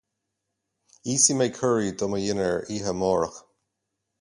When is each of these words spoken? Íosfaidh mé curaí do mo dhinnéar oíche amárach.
Íosfaidh 1.11 1.37
mé 1.41 1.47
curaí 1.57 1.91
do 1.99 2.07
mo 2.11 2.21
dhinnéar 2.23 2.57
oíche 2.63 2.91
amárach. 2.95 3.37